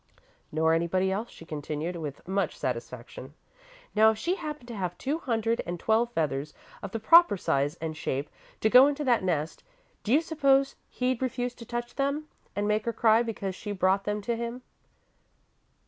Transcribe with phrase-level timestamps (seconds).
[0.51, 3.35] "Nor anybody else," she continued, with much satisfaction.
[3.93, 7.75] "Now, if she happened to have two hundred and twelve feathers, of the proper size
[7.75, 8.27] and shape
[8.61, 9.61] to go into that nest,
[10.03, 14.05] do you suppose he'd refuse to touch them, and make her cry because she brought
[14.05, 14.63] them to him?"